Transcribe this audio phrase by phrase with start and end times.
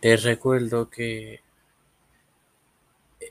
[0.00, 1.40] Te recuerdo que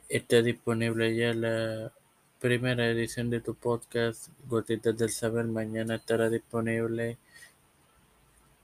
[0.07, 1.91] está disponible ya la
[2.39, 5.45] primera edición de tu podcast, Gotitas del Saber.
[5.45, 7.17] Mañana estará disponible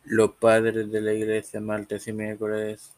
[0.04, 2.92] Los Padres de la Iglesia, martes y miércoles,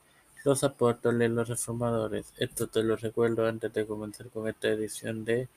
[0.44, 2.34] Los Apóstoles, los Reformadores.
[2.38, 5.48] Esto te lo recuerdo antes de comenzar con esta edición de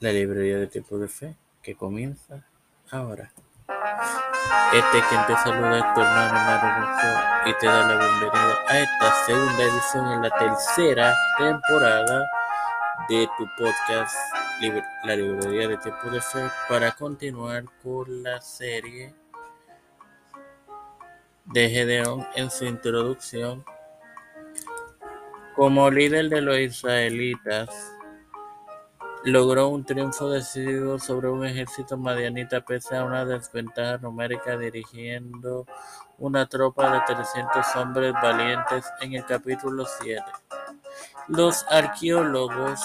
[0.00, 2.44] la Librería de Tiempo de Fe, que comienza
[2.90, 3.32] ahora.
[3.68, 9.24] Este quien te saluda es tu hermano Mario y te da la bienvenida a esta
[9.24, 12.30] segunda edición en la tercera temporada
[13.08, 14.14] de tu podcast
[15.02, 19.12] La Librería de Tiempo de Fe para continuar con la serie
[21.46, 23.64] de Gedeón en su introducción.
[25.56, 27.95] Como líder de los israelitas
[29.26, 35.66] logró un triunfo decisivo sobre un ejército madianita pese a una desventaja numérica dirigiendo
[36.18, 40.22] una tropa de 300 hombres valientes en el capítulo 7.
[41.26, 42.80] Los arqueólogos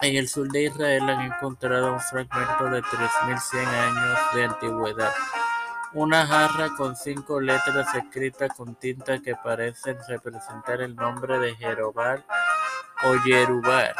[0.00, 5.12] en el sur de Israel han encontrado un fragmento de 3.100 años de antigüedad,
[5.92, 12.24] una jarra con cinco letras escritas con tinta que parecen representar el nombre de Jerobal
[13.04, 13.94] o Yerubal.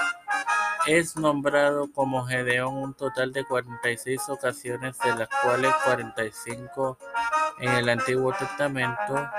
[0.86, 6.24] Es nombrado como Gedeón un total de cuarenta y seis ocasiones, de las cuales cuarenta
[6.24, 6.98] y cinco
[7.58, 9.30] en el Antiguo Testamento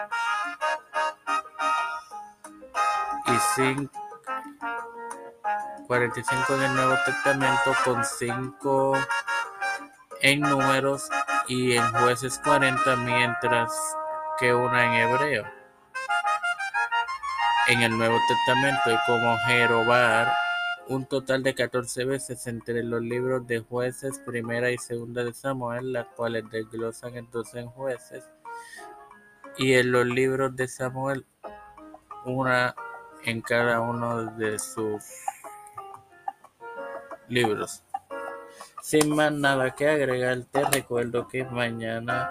[3.28, 3.90] y
[5.86, 8.98] cuarenta y cinco en el Nuevo Testamento, con cinco
[10.22, 11.10] en Números
[11.50, 13.70] y en Jueces cuarenta, mientras
[14.40, 15.46] que una en Hebreo.
[17.68, 20.43] En el Nuevo Testamento y como Jerobar
[20.90, 25.94] un total de catorce veces entre los libros de Jueces, Primera y Segunda de Samuel,
[25.94, 28.30] las cuales desglosan entonces en Jueces,
[29.58, 31.26] y en los libros de Samuel,
[32.26, 32.76] una
[33.24, 35.04] en cada uno de sus
[37.28, 37.84] libros.
[38.82, 42.30] Sin más nada que agregar, te recuerdo que mañana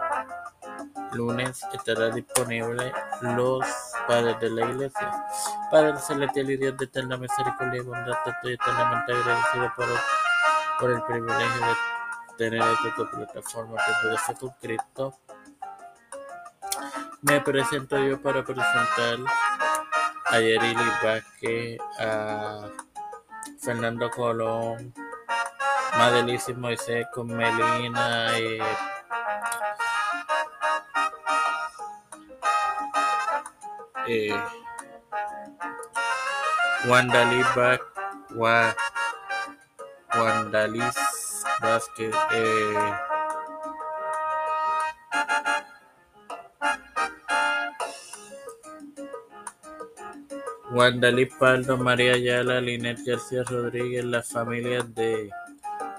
[1.12, 3.65] lunes estará disponible los
[4.07, 5.25] padres de la iglesia.
[5.71, 9.99] Padre celestial y Dios de eterna misericordia y bondad, estoy eternamente agradecido por el,
[10.79, 11.77] por el privilegio de
[12.37, 15.15] tener esta plataforma que puede ser con Cristo.
[17.23, 19.19] Me presento yo para presentar
[20.27, 22.69] a Yerili Vázquez, a
[23.61, 24.93] Fernando Colón,
[25.97, 28.59] Madeline Moisés con Melina y
[34.09, 34.35] eh,
[36.89, 37.47] Wandalis
[41.61, 42.93] Vázquez eh,
[50.73, 55.31] Wandalis Paldo, María Ayala, Linet García Rodríguez, las familias de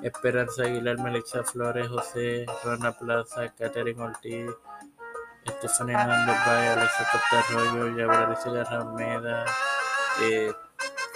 [0.02, 4.50] Esperanza Aguilar, Melissa Flores, José Rona Plaza, Catherine Ortiz,
[5.64, 9.46] Estefanía Hernández Valle, Alexia Costa Arroyo, Yabraricia Garra Almeda,
[10.22, 10.52] eh,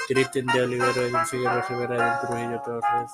[0.07, 3.11] Cristian de Olivero, Edwin Figueroa Rivera, Edwin Trujillo Torres,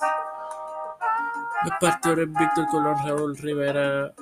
[1.64, 4.14] los pastores Víctor Colón, Raúl Rivera,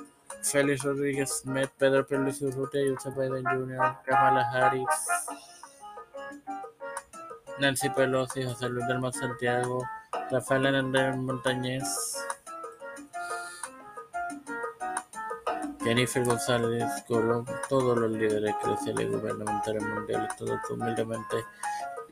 [0.42, 4.86] Félix Rodríguez Smith, Pedro Pérez Urrutia, Joseph Biden Jr., Kamala Harris,
[7.58, 9.84] Nancy Pelosi, José Luis del Santiago,
[10.30, 11.84] Rafael Hernández Montañez,
[15.82, 21.44] Jennifer González Colón, todos los líderes eclesiales y gubernamentales mundiales, todos humildemente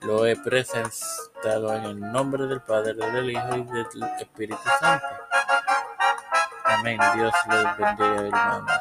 [0.03, 5.06] lo he presentado en el nombre del Padre, del Hijo y del Espíritu Santo.
[6.64, 6.98] Amén.
[7.14, 8.79] Dios les bendiga, hermanos.